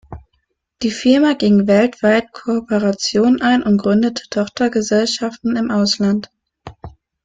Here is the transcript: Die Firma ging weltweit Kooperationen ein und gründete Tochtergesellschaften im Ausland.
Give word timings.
Die 0.81 0.89
Firma 0.89 1.33
ging 1.35 1.67
weltweit 1.67 2.31
Kooperationen 2.31 3.39
ein 3.43 3.61
und 3.61 3.77
gründete 3.77 4.23
Tochtergesellschaften 4.31 5.55
im 5.55 5.69
Ausland. 5.69 6.31